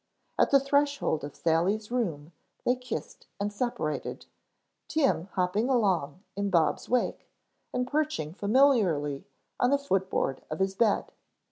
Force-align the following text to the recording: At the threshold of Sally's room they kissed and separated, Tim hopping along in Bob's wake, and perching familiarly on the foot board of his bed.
At 0.39 0.49
the 0.49 0.59
threshold 0.59 1.23
of 1.23 1.35
Sally's 1.35 1.91
room 1.91 2.31
they 2.65 2.75
kissed 2.75 3.27
and 3.39 3.53
separated, 3.53 4.25
Tim 4.87 5.25
hopping 5.33 5.69
along 5.69 6.23
in 6.35 6.49
Bob's 6.49 6.89
wake, 6.89 7.29
and 7.71 7.85
perching 7.87 8.33
familiarly 8.33 9.27
on 9.59 9.69
the 9.69 9.77
foot 9.77 10.09
board 10.09 10.41
of 10.49 10.57
his 10.57 10.73
bed. 10.73 11.11